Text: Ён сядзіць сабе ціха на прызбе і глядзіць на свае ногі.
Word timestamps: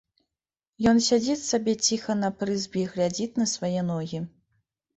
Ён 0.91 0.97
сядзіць 1.07 1.43
сабе 1.49 1.75
ціха 1.89 2.17
на 2.23 2.33
прызбе 2.39 2.79
і 2.87 2.89
глядзіць 2.97 3.31
на 3.43 3.49
свае 3.55 3.81
ногі. 3.95 4.27